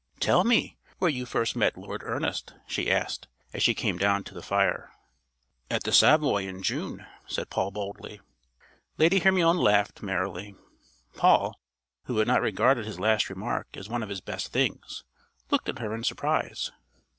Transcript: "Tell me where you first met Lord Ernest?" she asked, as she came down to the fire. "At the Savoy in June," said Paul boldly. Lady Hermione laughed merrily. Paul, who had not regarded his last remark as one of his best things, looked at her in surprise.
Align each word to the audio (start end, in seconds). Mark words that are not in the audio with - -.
"Tell 0.19 0.43
me 0.43 0.79
where 0.97 1.11
you 1.11 1.27
first 1.27 1.55
met 1.55 1.77
Lord 1.77 2.01
Ernest?" 2.03 2.55
she 2.65 2.89
asked, 2.91 3.27
as 3.53 3.61
she 3.61 3.75
came 3.75 3.99
down 3.99 4.23
to 4.23 4.33
the 4.33 4.41
fire. 4.41 4.89
"At 5.69 5.83
the 5.83 5.91
Savoy 5.91 6.47
in 6.47 6.63
June," 6.63 7.05
said 7.27 7.51
Paul 7.51 7.69
boldly. 7.69 8.19
Lady 8.97 9.19
Hermione 9.19 9.59
laughed 9.61 10.01
merrily. 10.01 10.55
Paul, 11.15 11.59
who 12.05 12.17
had 12.17 12.27
not 12.27 12.41
regarded 12.41 12.87
his 12.87 12.99
last 12.99 13.29
remark 13.29 13.67
as 13.77 13.89
one 13.89 14.01
of 14.01 14.09
his 14.09 14.21
best 14.21 14.47
things, 14.47 15.03
looked 15.51 15.69
at 15.69 15.77
her 15.77 15.93
in 15.93 16.03
surprise. 16.03 16.71